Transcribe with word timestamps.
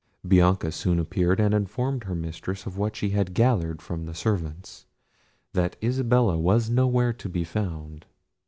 Bianca 0.27 0.71
soon 0.71 0.97
appeared, 0.97 1.39
and 1.39 1.53
informed 1.53 2.05
her 2.05 2.15
mistress 2.15 2.65
of 2.65 2.75
what 2.75 2.95
she 2.95 3.11
had 3.11 3.35
gathered 3.35 3.83
from 3.83 4.07
the 4.07 4.15
servants, 4.15 4.87
that 5.53 5.75
Isabella 5.83 6.39
was 6.39 6.71
nowhere 6.71 7.13
to 7.13 7.29
be 7.29 7.43
found. 7.43 8.07